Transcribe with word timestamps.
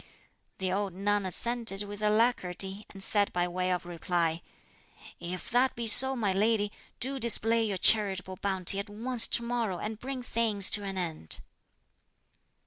The 0.57 0.71
old 0.73 0.93
nun 0.95 1.27
assented 1.27 1.83
with 1.83 2.01
alacrity, 2.01 2.87
and 2.89 3.03
said 3.03 3.31
by 3.31 3.47
way 3.47 3.71
of 3.71 3.85
reply, 3.85 4.41
"If 5.19 5.51
that 5.51 5.75
be 5.75 5.85
so, 5.85 6.15
my 6.15 6.33
lady, 6.33 6.71
do 6.99 7.19
display 7.19 7.65
your 7.65 7.77
charitable 7.77 8.37
bounty 8.37 8.79
at 8.79 8.89
once 8.89 9.27
to 9.27 9.43
morrow 9.43 9.77
and 9.77 9.99
bring 9.99 10.23
things 10.23 10.71
to 10.71 10.83
an 10.83 10.97
end." 10.97 11.41